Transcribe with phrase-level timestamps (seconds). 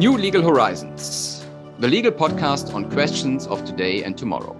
[0.00, 1.44] New Legal Horizons,
[1.78, 4.56] the legal podcast on questions of today and tomorrow.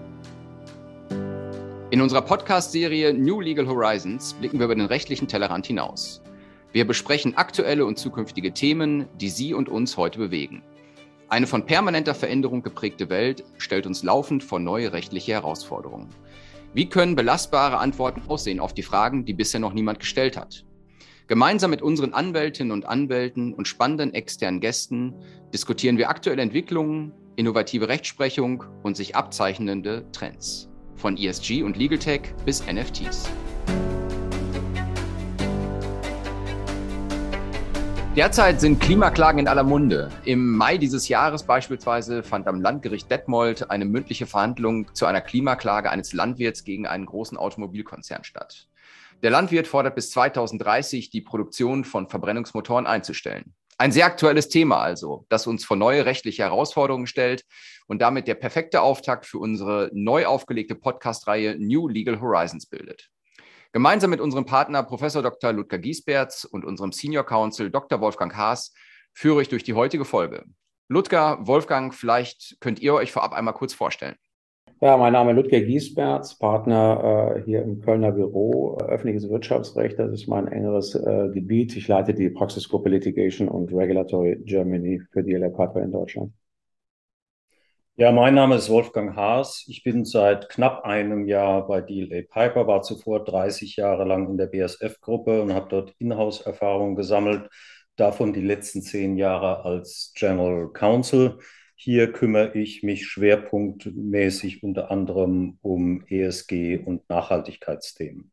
[1.89, 6.21] In unserer Podcast-Serie New Legal Horizons blicken wir über den rechtlichen Tellerrand hinaus.
[6.73, 10.61] Wir besprechen aktuelle und zukünftige Themen, die Sie und uns heute bewegen.
[11.27, 16.09] Eine von permanenter Veränderung geprägte Welt stellt uns laufend vor neue rechtliche Herausforderungen.
[16.75, 20.65] Wie können belastbare Antworten aussehen auf die Fragen, die bisher noch niemand gestellt hat?
[21.31, 25.15] Gemeinsam mit unseren Anwältinnen und Anwälten und spannenden externen Gästen
[25.53, 30.69] diskutieren wir aktuelle Entwicklungen, innovative Rechtsprechung und sich abzeichnende Trends.
[30.97, 33.29] Von ESG und Legal Tech bis NFTs.
[38.17, 40.09] Derzeit sind Klimaklagen in aller Munde.
[40.25, 45.91] Im Mai dieses Jahres beispielsweise fand am Landgericht Detmold eine mündliche Verhandlung zu einer Klimaklage
[45.91, 48.67] eines Landwirts gegen einen großen Automobilkonzern statt.
[49.21, 53.53] Der Landwirt fordert bis 2030 die Produktion von Verbrennungsmotoren einzustellen.
[53.77, 57.45] Ein sehr aktuelles Thema also, das uns vor neue rechtliche Herausforderungen stellt
[57.87, 63.09] und damit der perfekte Auftakt für unsere neu aufgelegte Podcast-Reihe New Legal Horizons bildet.
[63.73, 65.53] Gemeinsam mit unserem Partner Professor Dr.
[65.53, 68.01] Ludger Giesberts und unserem Senior Counsel Dr.
[68.01, 68.73] Wolfgang Haas
[69.13, 70.45] führe ich durch die heutige Folge.
[70.87, 74.15] Ludger, Wolfgang, vielleicht könnt ihr euch vorab einmal kurz vorstellen.
[74.83, 79.99] Ja, mein Name ist Ludger Giesberts, Partner äh, hier im Kölner Büro äh, öffentliches Wirtschaftsrecht.
[79.99, 81.75] Das ist mein engeres äh, Gebiet.
[81.77, 86.33] Ich leite die Praxisgruppe Litigation und Regulatory Germany für DLA Piper in Deutschland.
[87.95, 89.65] Ja, mein Name ist Wolfgang Haas.
[89.67, 94.37] Ich bin seit knapp einem Jahr bei DLA Piper, war zuvor 30 Jahre lang in
[94.37, 97.47] der BSF-Gruppe und habe dort Inhouse-Erfahrung gesammelt,
[97.97, 101.37] davon die letzten zehn Jahre als General Counsel.
[101.83, 108.31] Hier kümmere ich mich schwerpunktmäßig unter anderem um ESG und Nachhaltigkeitsthemen.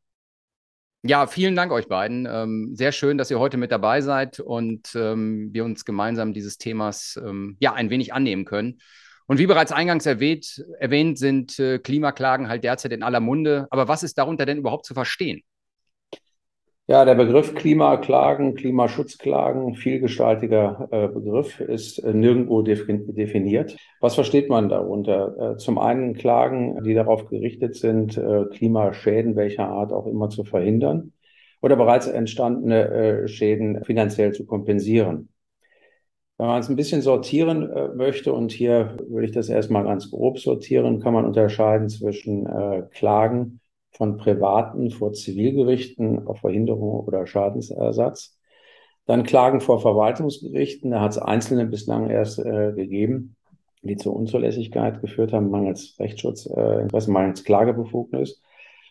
[1.02, 2.28] Ja, vielen Dank euch beiden.
[2.30, 6.58] Ähm, sehr schön, dass ihr heute mit dabei seid und ähm, wir uns gemeinsam dieses
[6.58, 8.82] Themas ähm, ja ein wenig annehmen können.
[9.24, 13.66] Und wie bereits eingangs erwähnt, erwähnt sind äh, Klimaklagen halt derzeit in aller Munde.
[13.70, 15.42] Aber was ist darunter denn überhaupt zu verstehen?
[16.90, 23.76] Ja, der Begriff Klimaklagen, Klimaschutzklagen, vielgestaltiger äh, Begriff, ist äh, nirgendwo definiert.
[24.00, 25.52] Was versteht man darunter?
[25.52, 30.44] Äh, zum einen Klagen, die darauf gerichtet sind, äh, Klimaschäden welcher Art auch immer zu
[30.44, 31.12] verhindern
[31.60, 35.28] oder bereits entstandene äh, Schäden finanziell zu kompensieren.
[36.38, 40.10] Wenn man es ein bisschen sortieren äh, möchte, und hier würde ich das erstmal ganz
[40.10, 42.48] grob sortieren, kann man unterscheiden zwischen
[42.92, 43.60] Klagen,
[43.90, 48.38] von Privaten vor Zivilgerichten auf Verhinderung oder Schadensersatz.
[49.06, 50.90] Dann Klagen vor Verwaltungsgerichten.
[50.90, 53.36] Da hat es einzelne bislang erst äh, gegeben,
[53.82, 58.42] die zur Unzulässigkeit geführt haben, mangels Rechtsschutz, äh, Interesse, mangels Klagebefugnis.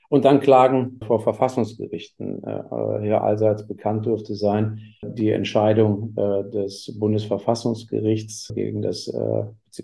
[0.10, 2.42] Und dann Klagen vor Verfassungsgerichten.
[2.44, 9.44] Äh, hier allseits bekannt dürfte sein die Entscheidung äh, des Bundesverfassungsgerichts gegen das, äh,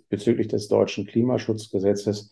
[0.09, 2.31] bezüglich des deutschen Klimaschutzgesetzes,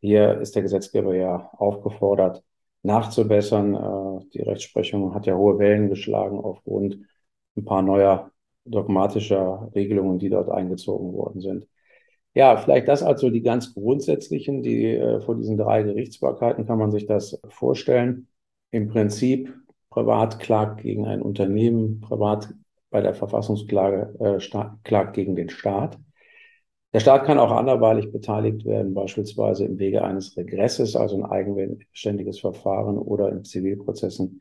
[0.00, 2.42] hier ist der Gesetzgeber ja aufgefordert,
[2.82, 3.74] nachzubessern.
[3.74, 6.98] Äh, die Rechtsprechung hat ja hohe Wellen geschlagen aufgrund
[7.56, 8.30] ein paar neuer
[8.64, 11.66] dogmatischer Regelungen, die dort eingezogen worden sind.
[12.34, 16.92] Ja, vielleicht das also die ganz grundsätzlichen, die äh, vor diesen drei Gerichtsbarkeiten kann man
[16.92, 18.28] sich das vorstellen.
[18.70, 19.52] Im Prinzip
[19.90, 22.54] privat klagt gegen ein Unternehmen, privat
[22.90, 25.98] bei der Verfassungsklage äh, klagt gegen den Staat.
[26.92, 32.40] Der Staat kann auch anderweitig beteiligt werden, beispielsweise im Wege eines Regresses, also ein eigenständiges
[32.40, 34.40] Verfahren oder in Zivilprozessen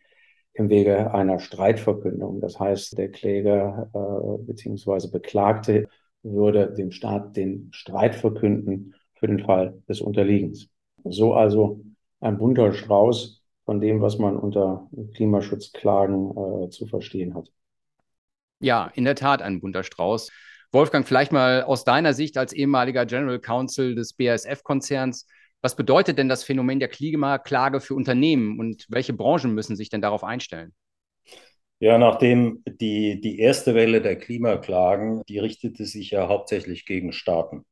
[0.54, 2.42] im Wege einer Streitverkündung.
[2.42, 5.10] Das heißt, der Kläger äh, bzw.
[5.12, 5.88] Beklagte
[6.24, 10.70] würde dem Staat den Streit verkünden für den Fall des Unterliegens.
[11.04, 11.82] So also
[12.20, 16.32] ein bunter Strauß von dem, was man unter Klimaschutzklagen
[16.66, 17.52] äh, zu verstehen hat.
[18.60, 20.32] Ja, in der Tat ein bunter Strauß.
[20.72, 25.26] Wolfgang, vielleicht mal aus deiner Sicht als ehemaliger General Counsel des BASF-Konzerns,
[25.62, 30.02] was bedeutet denn das Phänomen der Klimaklage für Unternehmen und welche Branchen müssen sich denn
[30.02, 30.74] darauf einstellen?
[31.80, 37.66] Ja, nachdem die, die erste Welle der Klimaklagen, die richtete sich ja hauptsächlich gegen Staaten.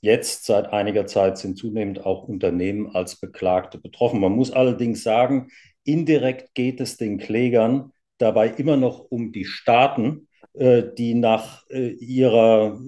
[0.00, 4.20] Jetzt seit einiger Zeit sind zunehmend auch Unternehmen als Beklagte betroffen.
[4.20, 5.48] Man muss allerdings sagen,
[5.84, 12.80] indirekt geht es den Klägern dabei immer noch um die Staaten, die nach äh, ihrer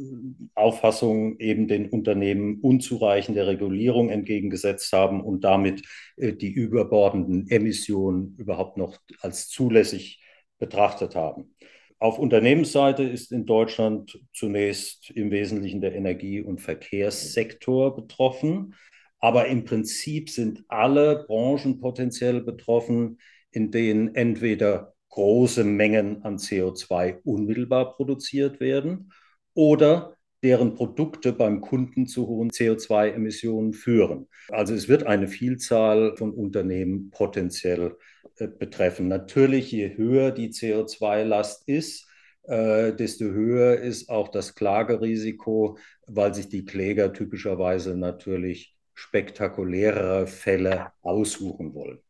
[0.54, 5.82] Auffassung eben den Unternehmen unzureichende Regulierung entgegengesetzt haben und damit
[6.16, 10.20] äh, die überbordenden Emissionen überhaupt noch als zulässig
[10.58, 11.54] betrachtet haben.
[12.00, 18.74] Auf Unternehmensseite ist in Deutschland zunächst im Wesentlichen der Energie- und Verkehrssektor betroffen.
[19.20, 23.18] Aber im Prinzip sind alle Branchen potenziell betroffen,
[23.52, 29.12] in denen entweder große Mengen an CO2 unmittelbar produziert werden
[29.54, 34.26] oder deren Produkte beim Kunden zu hohen CO2-Emissionen führen.
[34.48, 37.96] Also es wird eine Vielzahl von Unternehmen potenziell
[38.38, 39.06] äh, betreffen.
[39.06, 42.08] Natürlich, je höher die CO2-Last ist,
[42.44, 50.92] äh, desto höher ist auch das Klagerisiko, weil sich die Kläger typischerweise natürlich spektakulärere Fälle
[51.02, 52.00] aussuchen wollen.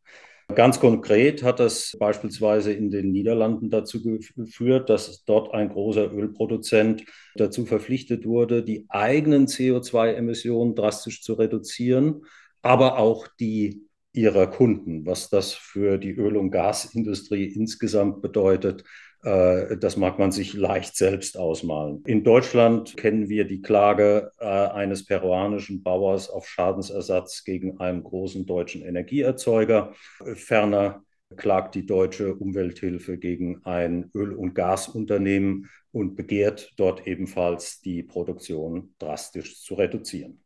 [0.54, 7.04] Ganz konkret hat das beispielsweise in den Niederlanden dazu geführt, dass dort ein großer Ölproduzent
[7.36, 12.26] dazu verpflichtet wurde, die eigenen CO2-Emissionen drastisch zu reduzieren,
[12.60, 15.06] aber auch die ihrer Kunden.
[15.06, 18.84] Was das für die Öl- und Gasindustrie insgesamt bedeutet,
[19.22, 22.02] das mag man sich leicht selbst ausmalen.
[22.06, 28.46] In Deutschland kennen wir die Klage äh, eines peruanischen Bauers auf Schadensersatz gegen einen großen
[28.46, 29.92] deutschen Energieerzeuger.
[30.34, 31.04] Ferner
[31.36, 38.94] klagt die deutsche Umwelthilfe gegen ein Öl- und Gasunternehmen und begehrt dort ebenfalls die Produktion
[38.98, 40.40] drastisch zu reduzieren.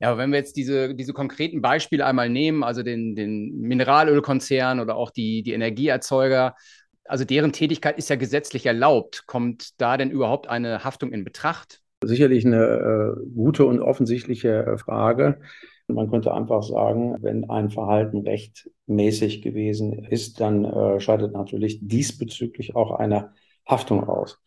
[0.00, 4.80] Ja, aber wenn wir jetzt diese, diese konkreten Beispiele einmal nehmen, also den, den Mineralölkonzern
[4.80, 6.56] oder auch die, die Energieerzeuger,
[7.06, 9.26] also deren Tätigkeit ist ja gesetzlich erlaubt.
[9.26, 11.80] Kommt da denn überhaupt eine Haftung in Betracht?
[12.02, 15.40] Sicherlich eine äh, gute und offensichtliche äh, Frage.
[15.86, 22.74] Man könnte einfach sagen, wenn ein Verhalten rechtmäßig gewesen ist, dann äh, scheidet natürlich diesbezüglich
[22.74, 23.32] auch eine
[23.66, 24.40] Haftung aus.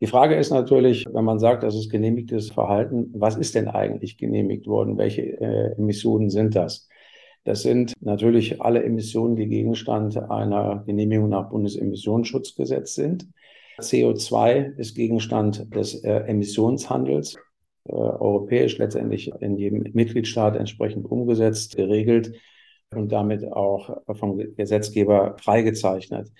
[0.00, 4.16] Die Frage ist natürlich, wenn man sagt, das ist genehmigtes Verhalten, was ist denn eigentlich
[4.16, 4.96] genehmigt worden?
[4.96, 6.88] Welche äh, Emissionen sind das?
[7.44, 13.26] Das sind natürlich alle Emissionen, die Gegenstand einer Genehmigung nach Bundesemissionsschutzgesetz sind.
[13.80, 17.36] CO2 ist Gegenstand des äh, Emissionshandels,
[17.84, 22.32] äh, europäisch letztendlich in jedem Mitgliedstaat entsprechend umgesetzt, geregelt
[22.94, 26.30] und damit auch vom Gesetzgeber freigezeichnet.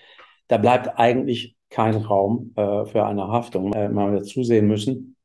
[0.47, 3.73] Da bleibt eigentlich kein Raum äh, für eine Haftung.
[3.73, 5.15] Äh, man wird zusehen müssen,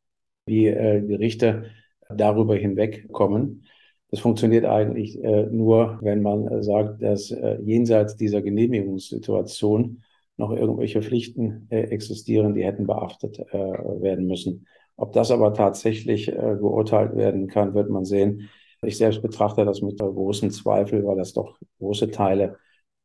[0.46, 1.70] wie äh, Gerichte
[2.10, 3.66] darüber hinwegkommen.
[4.14, 10.04] Das funktioniert eigentlich äh, nur, wenn man äh, sagt, dass äh, jenseits dieser Genehmigungssituation
[10.36, 14.68] noch irgendwelche Pflichten äh, existieren, die hätten beachtet äh, werden müssen.
[14.96, 18.48] Ob das aber tatsächlich äh, geurteilt werden kann, wird man sehen.
[18.82, 22.56] Ich selbst betrachte das mit großem Zweifel, weil das doch große Teile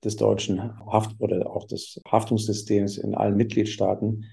[0.03, 4.25] des deutschen Haft- oder auch des Haftungssystems in allen Mitgliedstaaten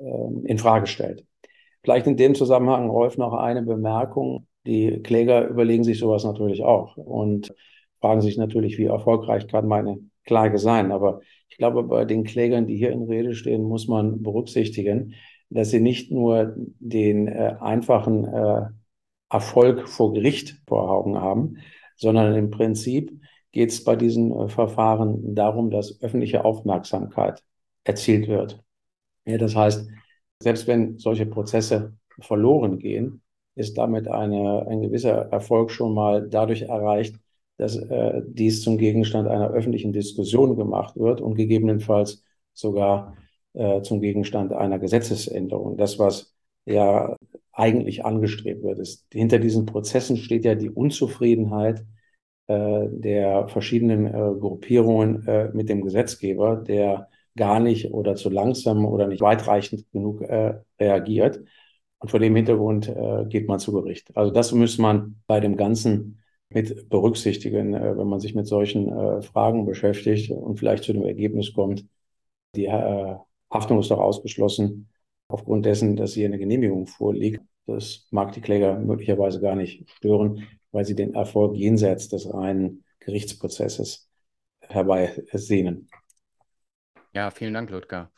[0.00, 1.24] ähm, in Frage stellt.
[1.84, 4.48] Vielleicht in dem Zusammenhang, Rolf, noch eine Bemerkung.
[4.66, 7.54] Die Kläger überlegen sich sowas natürlich auch und
[8.00, 10.92] fragen sich natürlich, wie erfolgreich kann meine Klage sein.
[10.92, 15.14] Aber ich glaube, bei den Klägern, die hier in Rede stehen, muss man berücksichtigen,
[15.50, 18.66] dass sie nicht nur den äh, einfachen äh,
[19.28, 21.58] Erfolg vor Gericht vor Augen haben,
[21.96, 23.12] sondern im Prinzip
[23.52, 27.42] geht es bei diesen äh, Verfahren darum, dass öffentliche Aufmerksamkeit
[27.84, 28.62] erzielt wird.
[29.26, 29.88] Ja, das heißt,
[30.40, 33.22] selbst wenn solche Prozesse verloren gehen,
[33.54, 37.16] ist damit eine, ein gewisser Erfolg schon mal dadurch erreicht,
[37.56, 42.24] dass äh, dies zum Gegenstand einer öffentlichen Diskussion gemacht wird und gegebenenfalls
[42.54, 43.16] sogar
[43.52, 45.76] äh, zum Gegenstand einer Gesetzesänderung.
[45.76, 47.16] Das, was ja
[47.52, 51.84] eigentlich angestrebt wird, ist, hinter diesen Prozessen steht ja die Unzufriedenheit
[52.46, 58.84] äh, der verschiedenen äh, Gruppierungen äh, mit dem Gesetzgeber, der gar nicht oder zu langsam
[58.86, 61.40] oder nicht weitreichend genug äh, reagiert.
[62.00, 64.16] Und vor dem Hintergrund äh, geht man zu Gericht.
[64.16, 68.88] Also das muss man bei dem Ganzen mit berücksichtigen, äh, wenn man sich mit solchen
[68.90, 71.86] äh, Fragen beschäftigt und vielleicht zu dem Ergebnis kommt,
[72.56, 73.16] die äh,
[73.50, 74.88] Haftung ist doch ausgeschlossen
[75.28, 77.42] aufgrund dessen, dass hier eine Genehmigung vorliegt.
[77.66, 82.84] Das mag die Kläger möglicherweise gar nicht stören, weil sie den Erfolg jenseits des reinen
[83.00, 84.08] Gerichtsprozesses
[84.60, 85.88] herbeisehnen.
[87.12, 88.10] Ja, vielen Dank, Ludger.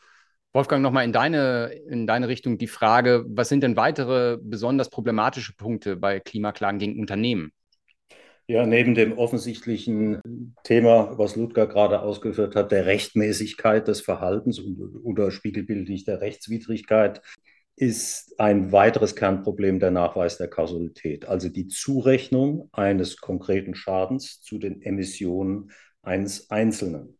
[0.55, 5.55] Wolfgang, nochmal in deine, in deine Richtung die Frage, was sind denn weitere besonders problematische
[5.55, 7.51] Punkte bei Klimaklagen gegen Unternehmen?
[8.45, 10.21] Ja, neben dem offensichtlichen
[10.63, 14.61] Thema, was Ludger gerade ausgeführt hat, der Rechtmäßigkeit des Verhaltens
[15.03, 17.21] oder spiegelbildlich der Rechtswidrigkeit,
[17.75, 24.59] ist ein weiteres Kernproblem der Nachweis der Kausalität, also die Zurechnung eines konkreten Schadens zu
[24.59, 25.71] den Emissionen
[26.03, 27.17] eines Einzelnen.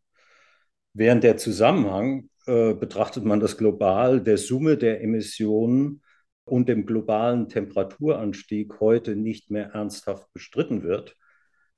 [0.93, 6.01] Während der Zusammenhang äh, betrachtet man das global der Summe der Emissionen
[6.45, 11.15] und dem globalen Temperaturanstieg heute nicht mehr ernsthaft bestritten wird,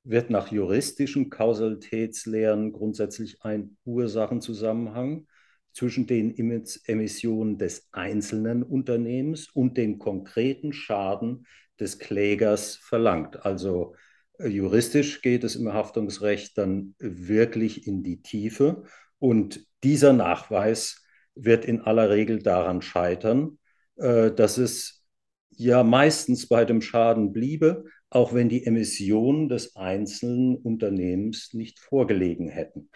[0.04, 5.28] wird nach juristischen Kausalitätslehren grundsätzlich ein Ursachenzusammenhang
[5.74, 11.46] zwischen den Emissionen des einzelnen Unternehmens und dem konkreten Schaden
[11.80, 13.46] des Klägers verlangt.
[13.46, 13.96] Also
[14.40, 18.84] äh, juristisch geht es im Haftungsrecht dann wirklich in die Tiefe
[19.20, 21.04] und dieser Nachweis
[21.36, 23.60] wird in aller Regel daran scheitern,
[23.98, 25.06] äh, dass es
[25.52, 32.50] ja meistens bei dem Schaden bliebe, auch wenn die Emissionen des einzelnen Unternehmens nicht vorgelegen
[32.50, 32.90] hätten.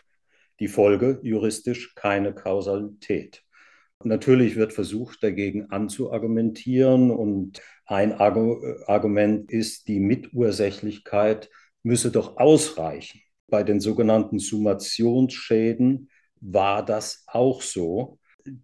[0.59, 3.43] Die Folge juristisch keine Kausalität.
[4.03, 11.49] Natürlich wird versucht, dagegen anzuargumentieren und ein Argument ist, die Mitursächlichkeit
[11.83, 13.21] müsse doch ausreichen.
[13.49, 16.09] Bei den sogenannten Summationsschäden
[16.41, 18.19] war das auch so.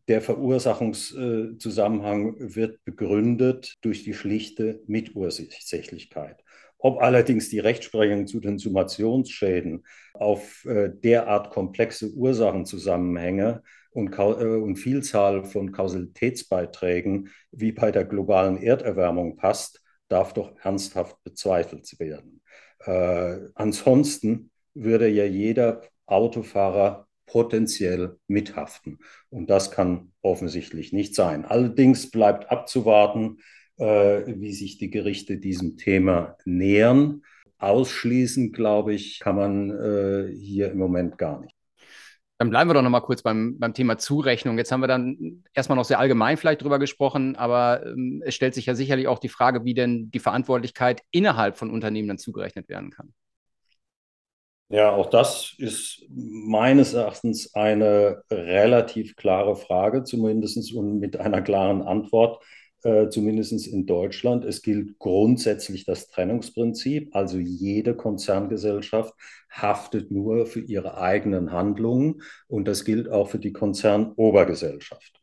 [0.08, 6.42] Der Verursachungszusammenhang wird begründet durch die schlichte Mitursächlichkeit.
[6.78, 14.76] Ob allerdings die Rechtsprechung zu den Summationsschäden auf äh, derart komplexe Ursachenzusammenhänge und, äh, und
[14.76, 22.42] Vielzahl von Kausalitätsbeiträgen wie bei der globalen Erderwärmung passt, darf doch ernsthaft bezweifelt werden.
[22.86, 29.00] Äh, ansonsten würde ja jeder Autofahrer potenziell mithaften.
[29.30, 31.46] Und das kann offensichtlich nicht sein.
[31.46, 33.40] Allerdings bleibt abzuwarten,
[33.78, 37.24] äh, wie sich die Gerichte diesem Thema nähern.
[37.58, 41.56] Ausschließen, glaube ich, kann man äh, hier im Moment gar nicht.
[42.38, 44.58] Dann bleiben wir doch noch mal kurz beim, beim Thema Zurechnung.
[44.58, 48.54] Jetzt haben wir dann erstmal noch sehr allgemein vielleicht drüber gesprochen, aber ähm, es stellt
[48.54, 52.68] sich ja sicherlich auch die Frage, wie denn die Verantwortlichkeit innerhalb von Unternehmen dann zugerechnet
[52.68, 53.14] werden kann.
[54.70, 61.84] Ja, auch das ist meines Erachtens eine relativ klare Frage, zumindest und mit einer klaren
[61.84, 62.44] Antwort,
[62.84, 64.44] äh, zumindest in Deutschland.
[64.44, 69.14] Es gilt grundsätzlich das Trennungsprinzip, also jede Konzerngesellschaft
[69.52, 75.22] haftet nur für ihre eigenen Handlungen und das gilt auch für die Konzernobergesellschaft.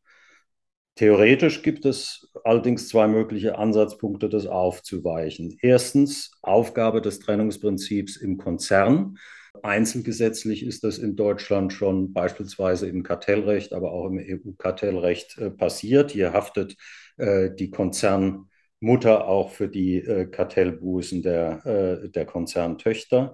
[0.95, 5.57] Theoretisch gibt es allerdings zwei mögliche Ansatzpunkte, das aufzuweichen.
[5.63, 9.17] Erstens Aufgabe des Trennungsprinzips im Konzern.
[9.63, 16.11] Einzelgesetzlich ist das in Deutschland schon beispielsweise im Kartellrecht, aber auch im EU-Kartellrecht äh, passiert.
[16.11, 16.77] Hier haftet
[17.17, 23.33] äh, die Konzernmutter auch für die äh, Kartellbußen der, äh, der Konzerntöchter.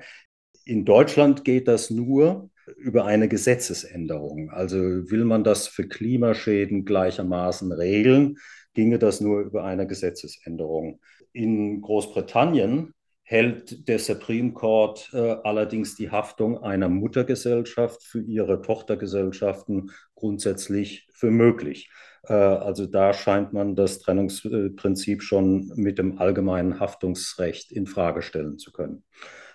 [0.65, 4.51] In Deutschland geht das nur über eine Gesetzesänderung.
[4.51, 8.39] Also will man das für Klimaschäden gleichermaßen regeln,
[8.75, 11.01] ginge das nur über eine Gesetzesänderung.
[11.33, 19.91] In Großbritannien hält der Supreme Court äh, allerdings die Haftung einer Muttergesellschaft für ihre Tochtergesellschaften
[20.15, 21.91] grundsätzlich für möglich.
[22.23, 28.57] Äh, also da scheint man das Trennungsprinzip schon mit dem allgemeinen Haftungsrecht in Frage stellen
[28.57, 29.05] zu können.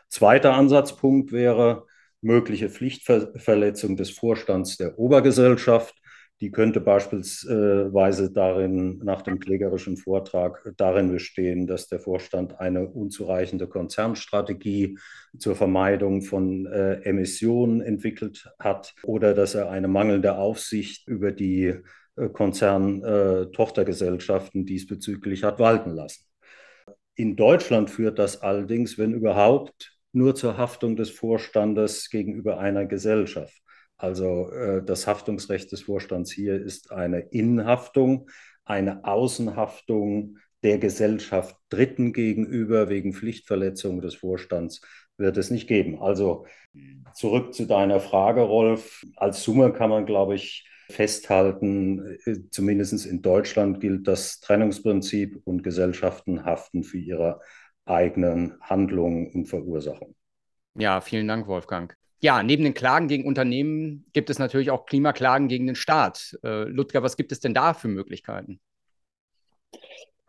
[0.07, 1.87] Zweiter Ansatzpunkt wäre
[2.23, 5.93] mögliche Pflichtverletzung des Vorstands der Obergesellschaft.
[6.41, 13.67] Die könnte beispielsweise darin, nach dem klägerischen Vortrag, darin bestehen, dass der Vorstand eine unzureichende
[13.67, 14.97] Konzernstrategie
[15.37, 21.75] zur Vermeidung von äh, Emissionen entwickelt hat oder dass er eine mangelnde Aufsicht über die
[22.15, 26.25] äh, Konzern-Tochtergesellschaften äh, diesbezüglich hat walten lassen.
[27.15, 33.61] In Deutschland führt das allerdings, wenn überhaupt, nur zur Haftung des Vorstandes gegenüber einer Gesellschaft.
[33.97, 38.29] Also äh, das Haftungsrecht des Vorstands hier ist eine Innenhaftung,
[38.65, 44.81] eine Außenhaftung der Gesellschaft Dritten gegenüber wegen Pflichtverletzung des Vorstands
[45.17, 46.01] wird es nicht geben.
[46.01, 46.45] Also
[47.13, 49.05] zurück zu deiner Frage, Rolf.
[49.15, 55.63] Als Summe kann man, glaube ich, festhalten, äh, zumindest in Deutschland gilt das Trennungsprinzip und
[55.63, 57.41] Gesellschaften haften für ihre
[57.85, 60.15] eigenen Handlungen und Verursachungen.
[60.75, 61.95] Ja, vielen Dank, Wolfgang.
[62.19, 66.37] Ja, neben den Klagen gegen Unternehmen gibt es natürlich auch Klimaklagen gegen den Staat.
[66.43, 68.59] Äh, Ludger, was gibt es denn da für Möglichkeiten?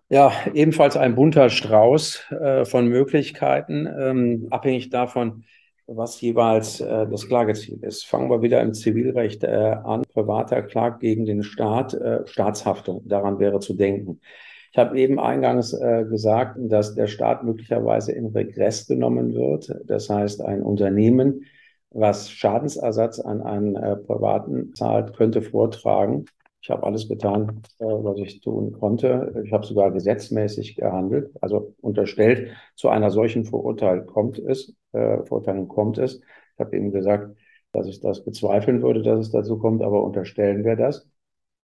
[0.08, 5.44] Ja, ebenfalls ein bunter Strauß äh, von Möglichkeiten, ähm, abhängig davon,
[5.86, 8.04] was jeweils äh, das Klageziel ist.
[8.06, 10.02] Fangen wir wieder im Zivilrecht äh, an.
[10.12, 13.02] Privater klagt gegen den Staat, äh, Staatshaftung.
[13.06, 14.20] Daran wäre zu denken.
[14.74, 19.72] Ich habe eben eingangs äh, gesagt, dass der Staat möglicherweise in Regress genommen wird.
[19.84, 21.44] Das heißt, ein Unternehmen,
[21.90, 26.24] was Schadensersatz an einen äh, Privaten zahlt, könnte vortragen.
[26.60, 29.40] Ich habe alles getan, äh, was ich tun konnte.
[29.44, 31.30] Ich habe sogar gesetzmäßig gehandelt.
[31.40, 34.74] Also unterstellt, zu einer solchen Verurteilung kommt es.
[34.90, 36.16] Äh, Verurteilung kommt es.
[36.16, 37.36] Ich habe eben gesagt,
[37.70, 41.08] dass ich das bezweifeln würde, dass es dazu kommt, aber unterstellen wir das.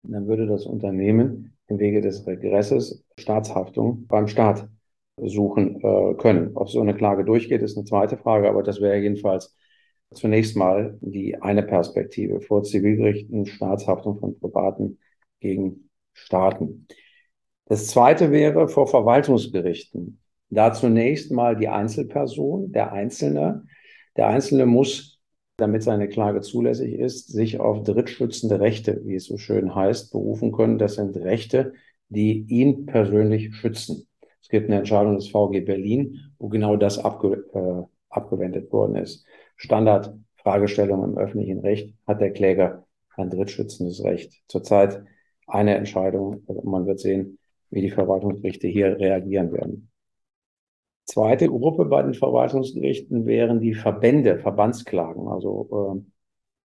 [0.05, 4.69] Dann würde das Unternehmen im Wege des Regresses Staatshaftung beim Staat
[5.17, 6.57] suchen äh, können.
[6.57, 9.57] Ob so eine Klage durchgeht, ist eine zweite Frage, aber das wäre jedenfalls
[10.13, 14.99] zunächst mal die eine Perspektive vor Zivilgerichten, Staatshaftung von Privaten
[15.39, 16.87] gegen Staaten.
[17.67, 20.21] Das zweite wäre vor Verwaltungsgerichten.
[20.49, 23.65] Da zunächst mal die Einzelperson, der Einzelne.
[24.17, 25.20] Der Einzelne muss
[25.61, 30.53] damit seine Klage zulässig ist, sich auf drittschützende Rechte, wie es so schön heißt, berufen
[30.53, 30.79] können.
[30.79, 31.75] Das sind Rechte,
[32.09, 34.09] die ihn persönlich schützen.
[34.43, 39.25] Es gibt eine Entscheidung des VG Berlin, wo genau das abge, äh, abgewendet worden ist.
[39.57, 42.87] Standardfragestellung im öffentlichen Recht hat der Kläger
[43.17, 44.43] ein drittschützendes Recht.
[44.49, 45.05] Zurzeit
[45.47, 46.43] eine Entscheidung.
[46.65, 47.39] Man wird sehen,
[47.71, 49.90] wie die Verwaltungsgerichte hier reagieren werden.
[51.11, 55.27] Zweite Gruppe bei den Verwaltungsgerichten wären die Verbände, Verbandsklagen.
[55.27, 56.05] Also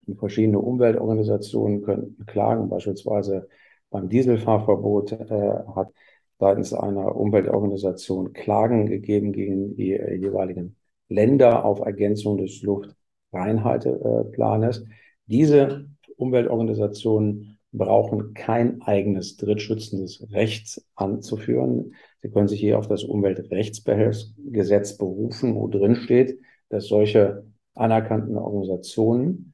[0.07, 3.47] äh, verschiedene Umweltorganisationen könnten klagen, beispielsweise
[3.89, 5.91] beim Dieselfahrverbot äh, hat
[6.37, 10.75] seitens einer Umweltorganisation Klagen gegeben gegen die äh, jeweiligen
[11.09, 14.85] Länder auf Ergänzung des Luftreinhalteplanes.
[15.25, 21.95] Diese Umweltorganisationen brauchen kein eigenes drittschützendes Recht anzuführen.
[22.25, 26.39] Sie können sich hier auf das Umweltrechtsbehelfsgesetz berufen, wo drin steht,
[26.69, 27.43] dass solche
[27.75, 29.53] anerkannten Organisationen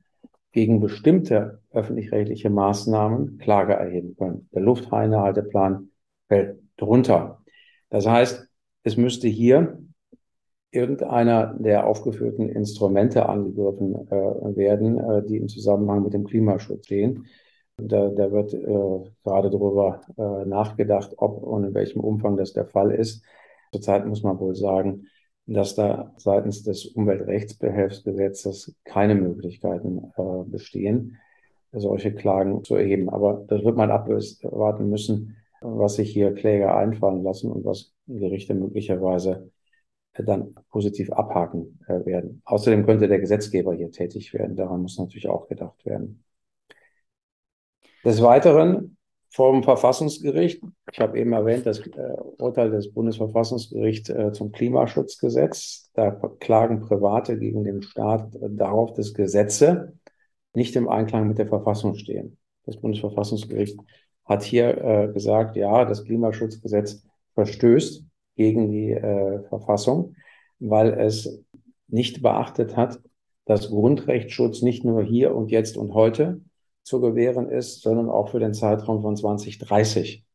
[0.53, 4.47] gegen bestimmte öffentlich-rechtliche Maßnahmen Klage erheben können.
[4.53, 5.89] Der Luftreinhalteplan
[6.29, 7.43] fällt drunter.
[7.89, 8.47] Das heißt,
[8.83, 9.77] es müsste hier
[10.71, 17.25] irgendeiner der aufgeführten Instrumente angegriffen äh, werden, äh, die im Zusammenhang mit dem Klimaschutz stehen.
[17.87, 22.65] Da, da wird äh, gerade darüber äh, nachgedacht, ob und in welchem Umfang das der
[22.65, 23.23] Fall ist.
[23.71, 25.07] Zurzeit muss man wohl sagen,
[25.45, 31.17] dass da seitens des Umweltrechtsbehelfsgesetzes keine Möglichkeiten äh, bestehen,
[31.71, 33.09] solche Klagen zu erheben.
[33.09, 38.53] Aber das wird man abwarten müssen, was sich hier Kläger einfallen lassen und was Gerichte
[38.53, 39.51] möglicherweise
[40.13, 42.41] dann positiv abhaken äh, werden.
[42.45, 44.55] Außerdem könnte der Gesetzgeber hier tätig werden.
[44.55, 46.23] Daran muss natürlich auch gedacht werden.
[48.03, 48.97] Des Weiteren
[49.29, 56.11] vom Verfassungsgericht, ich habe eben erwähnt, das äh, Urteil des Bundesverfassungsgerichts äh, zum Klimaschutzgesetz, da
[56.39, 59.93] klagen Private gegen den Staat äh, darauf, dass Gesetze
[60.53, 62.37] nicht im Einklang mit der Verfassung stehen.
[62.65, 63.79] Das Bundesverfassungsgericht
[64.25, 68.93] hat hier gesagt, ja, das Klimaschutzgesetz verstößt gegen die
[69.49, 70.15] Verfassung,
[70.59, 71.41] weil es
[71.87, 72.99] nicht beachtet hat,
[73.45, 76.41] dass Grundrechtsschutz nicht nur hier und jetzt und heute
[76.91, 80.25] zu gewähren ist, sondern auch für den Zeitraum von 2030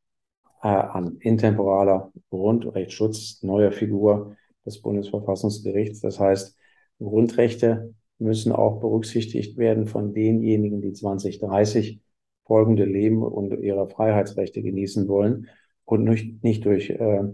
[0.62, 6.01] äh, an intemporaler Grundrechtsschutz neuer Figur des Bundesverfassungsgerichts.
[6.01, 6.57] Das heißt,
[6.99, 12.01] Grundrechte müssen auch berücksichtigt werden von denjenigen, die 2030
[12.47, 15.49] folgende leben und ihre Freiheitsrechte genießen wollen
[15.85, 17.25] und nicht, nicht durch äh,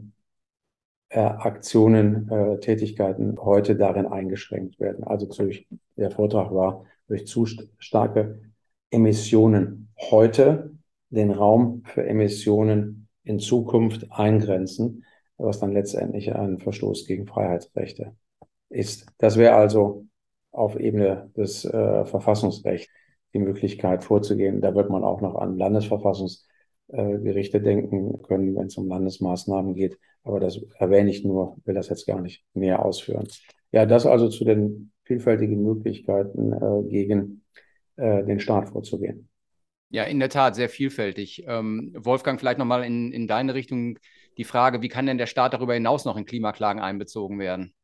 [1.10, 5.04] äh, Aktionen, äh, Tätigkeiten heute darin eingeschränkt werden.
[5.04, 7.46] Also durch, der Vortrag war, durch zu
[7.78, 8.51] starke
[8.92, 10.72] Emissionen heute
[11.10, 15.04] den Raum für Emissionen in Zukunft eingrenzen,
[15.36, 18.14] was dann letztendlich ein Verstoß gegen Freiheitsrechte
[18.68, 19.06] ist.
[19.18, 20.06] Das wäre also
[20.50, 22.92] auf Ebene des äh, Verfassungsrechts
[23.34, 24.60] die Möglichkeit vorzugehen.
[24.60, 26.46] Da wird man auch noch an Landesverfassungs
[26.88, 29.98] äh, denken können, wenn es um Landesmaßnahmen geht.
[30.24, 33.26] Aber das erwähne ich nur, will das jetzt gar nicht näher ausführen.
[33.72, 37.41] Ja, das also zu den vielfältigen Möglichkeiten, äh, gegen
[37.96, 39.28] äh, den Staat vorzugehen.
[39.90, 41.44] Ja, in der Tat, sehr vielfältig.
[41.46, 43.98] Ähm, Wolfgang, vielleicht nochmal in, in deine Richtung
[44.38, 47.74] die Frage, wie kann denn der Staat darüber hinaus noch in Klimaklagen einbezogen werden?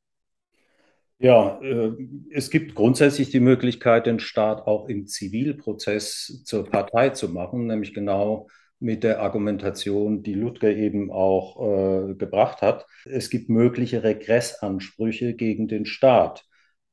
[1.19, 1.93] Ja, äh,
[2.31, 7.93] es gibt grundsätzlich die Möglichkeit, den Staat auch im Zivilprozess zur Partei zu machen, nämlich
[7.93, 8.47] genau
[8.81, 12.87] mit der Argumentation, die Ludger eben auch äh, gebracht hat.
[13.05, 16.48] Es gibt mögliche Regressansprüche gegen den Staat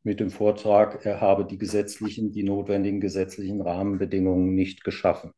[0.05, 5.31] mit dem Vortrag, er habe die gesetzlichen, die notwendigen gesetzlichen Rahmenbedingungen nicht geschaffen.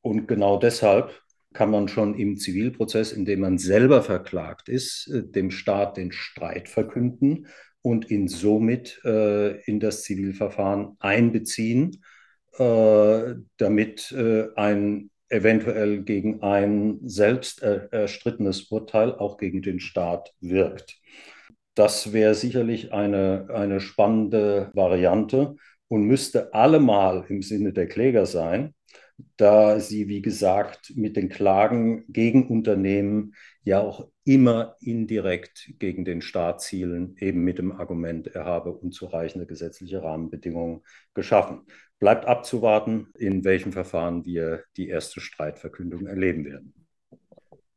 [0.00, 1.20] Und genau deshalb
[1.52, 6.12] kann man schon im Zivilprozess, in dem man selber verklagt ist, äh, dem Staat den
[6.12, 7.46] Streit verkünden
[7.82, 12.02] und ihn somit äh, in das Zivilverfahren einbeziehen,
[12.58, 20.98] äh, damit äh, ein eventuell gegen ein selbst erstrittenes Urteil auch gegen den Staat wirkt.
[21.78, 25.54] Das wäre sicherlich eine, eine spannende Variante
[25.86, 28.74] und müsste allemal im Sinne der Kläger sein,
[29.36, 36.20] da sie, wie gesagt, mit den Klagen gegen Unternehmen ja auch immer indirekt gegen den
[36.20, 40.80] Staat zielen, eben mit dem Argument, er habe unzureichende gesetzliche Rahmenbedingungen
[41.14, 41.60] geschaffen.
[42.00, 46.87] Bleibt abzuwarten, in welchem Verfahren wir die erste Streitverkündung erleben werden.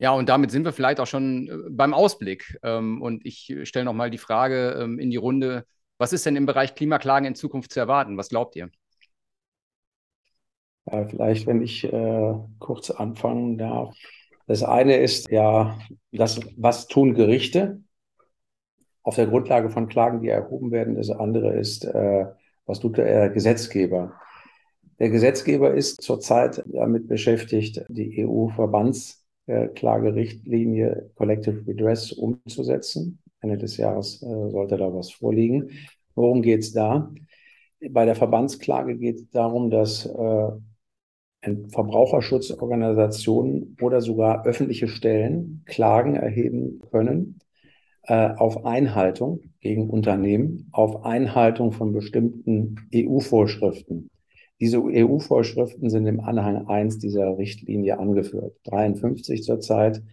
[0.01, 2.57] Ja, und damit sind wir vielleicht auch schon äh, beim Ausblick.
[2.63, 5.63] Ähm, und ich stelle nochmal die Frage ähm, in die Runde,
[5.99, 8.17] was ist denn im Bereich Klimaklagen in Zukunft zu erwarten?
[8.17, 8.71] Was glaubt ihr?
[10.91, 13.95] Ja, vielleicht, wenn ich äh, kurz anfangen darf.
[14.47, 15.77] Das eine ist ja,
[16.11, 17.83] das, was tun Gerichte
[19.03, 20.95] auf der Grundlage von Klagen, die erhoben werden.
[20.95, 22.25] Das andere ist, äh,
[22.65, 24.19] was tut der Gesetzgeber?
[24.97, 29.20] Der Gesetzgeber ist zurzeit damit beschäftigt, die EU-Verbands
[29.51, 33.19] Verbandsklagerichtlinie Collective Redress umzusetzen.
[33.41, 35.71] Ende des Jahres äh, sollte da was vorliegen.
[36.15, 37.11] Worum geht es da?
[37.89, 40.49] Bei der Verbandsklage geht es darum, dass äh,
[41.69, 47.39] Verbraucherschutzorganisationen oder sogar öffentliche Stellen Klagen erheben können
[48.03, 54.11] äh, auf Einhaltung gegen Unternehmen, auf Einhaltung von bestimmten EU-Vorschriften.
[54.62, 58.56] Diese EU-Vorschriften sind im Anhang 1 dieser Richtlinie angeführt.
[58.65, 60.04] 53 zurzeit,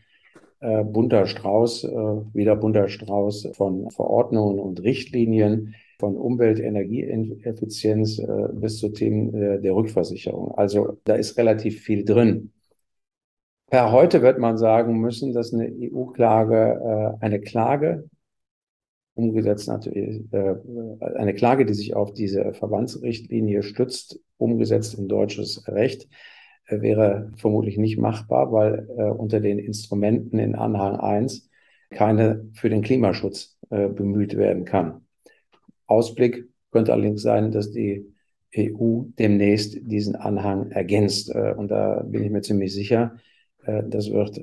[0.61, 1.89] äh, bunter Strauß, äh,
[2.33, 9.61] wieder bunter Strauß von Verordnungen und Richtlinien, von Umwelt, Energieeffizienz äh, bis zu Themen äh,
[9.61, 10.53] der Rückversicherung.
[10.57, 12.53] Also da ist relativ viel drin.
[13.67, 18.09] Per heute wird man sagen müssen, dass eine EU-Klage, äh, eine Klage
[19.19, 20.55] umgesetzt natürlich, äh,
[21.17, 26.09] eine Klage, die sich auf diese Verbandsrichtlinie stützt, umgesetzt in deutsches Recht,
[26.67, 31.51] äh, wäre vermutlich nicht machbar, weil äh, unter den Instrumenten in Anhang 1
[31.91, 35.07] keine für den Klimaschutz bemüht werden kann.
[35.87, 38.13] Ausblick könnte allerdings sein, dass die
[38.55, 41.35] EU demnächst diesen Anhang ergänzt.
[41.35, 43.17] Und da bin ich mir ziemlich sicher,
[43.65, 44.37] das wird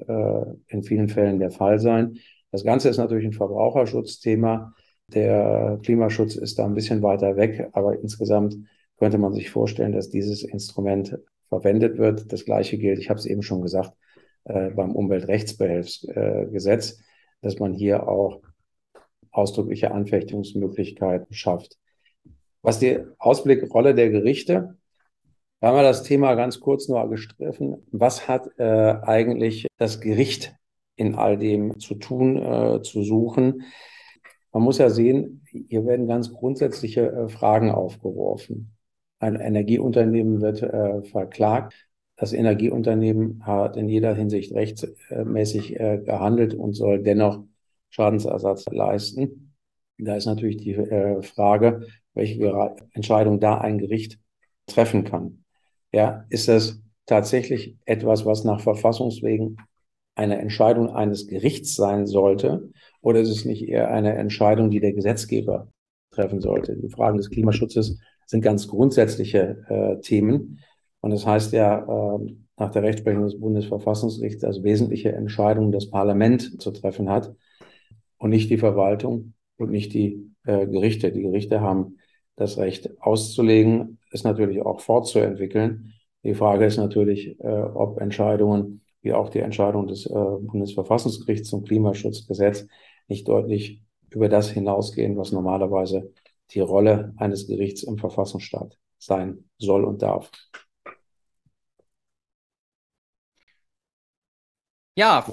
[0.68, 2.18] in vielen Fällen der Fall sein.
[2.56, 4.74] Das Ganze ist natürlich ein Verbraucherschutzthema.
[5.08, 8.56] Der Klimaschutz ist da ein bisschen weiter weg, aber insgesamt
[8.98, 12.32] könnte man sich vorstellen, dass dieses Instrument verwendet wird.
[12.32, 13.92] Das Gleiche gilt, ich habe es eben schon gesagt,
[14.46, 17.02] beim Umweltrechtsbehelfsgesetz,
[17.42, 18.42] dass man hier auch
[19.32, 21.78] ausdrückliche Anfechtungsmöglichkeiten schafft.
[22.62, 24.78] Was die Ausblickrolle der Gerichte,
[25.60, 27.86] da haben wir das Thema ganz kurz nur gestriffen.
[27.92, 30.56] Was hat äh, eigentlich das Gericht
[30.96, 33.64] in all dem zu tun, äh, zu suchen?
[34.52, 38.76] Man muss ja sehen, hier werden ganz grundsätzliche äh, Fragen aufgeworfen.
[39.20, 41.88] Ein Energieunternehmen wird äh, verklagt.
[42.16, 47.44] Das Energieunternehmen hat in jeder Hinsicht rechtsmäßig äh, gehandelt und soll dennoch
[47.90, 49.54] Schadensersatz leisten.
[49.98, 54.20] Da ist natürlich die äh, Frage, welche Entscheidung da ein Gericht
[54.68, 55.44] treffen kann.
[55.92, 59.58] Ja, ist das tatsächlich etwas, was nach Verfassungswegen
[60.16, 62.70] eine Entscheidung eines Gerichts sein sollte?
[63.02, 65.68] Oder ist es nicht eher eine Entscheidung, die der Gesetzgeber
[66.12, 66.76] treffen sollte?
[66.76, 70.60] Die Fragen des Klimaschutzes sind ganz grundsätzliche äh, Themen.
[71.02, 76.62] Und das heißt ja, äh, nach der Rechtsprechung des Bundesverfassungsgerichts, dass wesentliche Entscheidungen das Parlament
[76.62, 77.34] zu treffen hat
[78.18, 81.12] und nicht die Verwaltung und nicht die äh, Gerichte.
[81.12, 81.98] Die Gerichte haben
[82.36, 85.94] das Recht auszulegen, es natürlich auch fortzuentwickeln.
[86.24, 91.64] Die Frage ist natürlich, äh, ob Entscheidungen wie auch die Entscheidung des äh, Bundesverfassungsgerichts zum
[91.64, 92.68] Klimaschutzgesetz
[93.08, 96.12] nicht deutlich über das hinausgehen, was normalerweise
[96.52, 100.32] die Rolle eines Gerichts im Verfassungsstaat sein soll und darf.
[104.98, 105.26] Ja,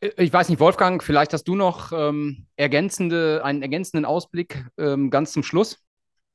[0.00, 5.10] äh, ich weiß nicht, Wolfgang, vielleicht hast du noch ähm, ergänzende, einen ergänzenden Ausblick ähm,
[5.10, 5.85] ganz zum Schluss.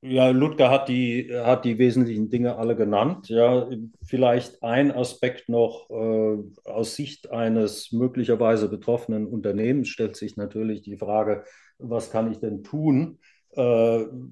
[0.03, 3.29] Ja, Ludger hat die, hat die wesentlichen Dinge alle genannt.
[3.29, 3.69] Ja,
[4.03, 6.37] vielleicht ein Aspekt noch äh,
[6.67, 11.43] aus Sicht eines möglicherweise betroffenen Unternehmens stellt sich natürlich die Frage,
[11.77, 13.19] was kann ich denn tun,
[13.51, 13.61] äh,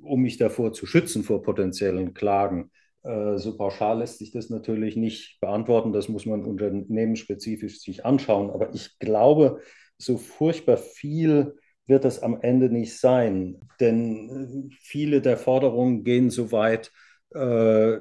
[0.02, 2.72] um mich davor zu schützen vor potenziellen Klagen.
[3.04, 5.94] Äh, so pauschal lässt sich das natürlich nicht beantworten.
[5.94, 8.50] Das muss man unternehmensspezifisch sich anschauen.
[8.50, 9.60] Aber ich glaube,
[10.00, 11.54] so furchtbar viel
[11.90, 13.58] wird das am Ende nicht sein.
[13.80, 16.92] Denn äh, viele der Forderungen gehen so weit,
[17.34, 17.98] äh,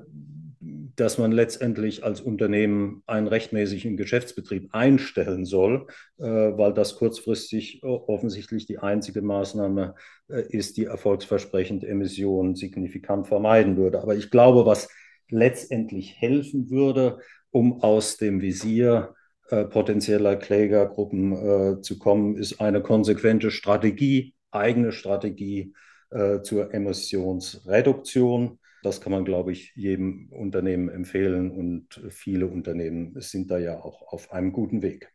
[0.61, 8.79] dass man letztendlich als Unternehmen einen rechtmäßigen Geschäftsbetrieb einstellen soll, weil das kurzfristig offensichtlich die
[8.79, 9.95] einzige Maßnahme
[10.27, 14.03] ist, die erfolgsversprechend Emissionen signifikant vermeiden würde.
[14.03, 14.89] Aber ich glaube, was
[15.31, 17.21] letztendlich helfen würde,
[17.51, 19.15] um aus dem Visier
[19.51, 25.75] äh, potenzieller Klägergruppen äh, zu kommen, ist eine konsequente Strategie, eigene Strategie
[26.11, 28.59] äh, zur Emissionsreduktion.
[28.83, 34.03] Das kann man, glaube ich, jedem Unternehmen empfehlen und viele Unternehmen sind da ja auch
[34.13, 35.13] auf einem guten Weg.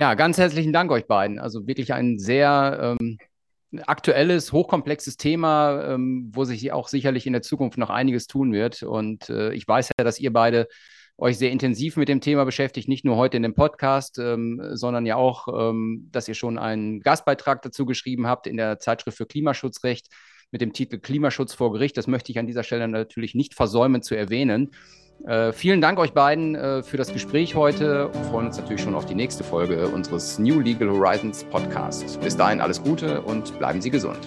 [0.00, 1.38] Ja, ganz herzlichen Dank euch beiden.
[1.38, 3.18] Also wirklich ein sehr ähm,
[3.86, 8.82] aktuelles, hochkomplexes Thema, ähm, wo sich auch sicherlich in der Zukunft noch einiges tun wird.
[8.82, 10.68] Und äh, ich weiß ja, dass ihr beide
[11.22, 15.06] euch sehr intensiv mit dem Thema beschäftigt, nicht nur heute in dem Podcast, ähm, sondern
[15.06, 19.26] ja auch, ähm, dass ihr schon einen Gastbeitrag dazu geschrieben habt in der Zeitschrift für
[19.26, 20.08] Klimaschutzrecht
[20.50, 21.96] mit dem Titel Klimaschutz vor Gericht.
[21.96, 24.72] Das möchte ich an dieser Stelle natürlich nicht versäumen zu erwähnen.
[25.24, 28.10] Äh, vielen Dank euch beiden äh, für das Gespräch heute.
[28.12, 32.16] Wir freuen uns natürlich schon auf die nächste Folge unseres New Legal Horizons Podcasts.
[32.16, 34.18] Bis dahin alles Gute und bleiben Sie gesund.